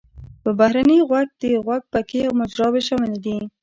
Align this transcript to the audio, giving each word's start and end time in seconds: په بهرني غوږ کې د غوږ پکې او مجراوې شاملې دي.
په 0.43 0.49
بهرني 0.59 0.99
غوږ 1.09 1.27
کې 1.39 1.47
د 1.53 1.61
غوږ 1.65 1.81
پکې 1.93 2.19
او 2.27 2.33
مجراوې 2.39 2.81
شاملې 2.87 3.19
دي. 3.25 3.37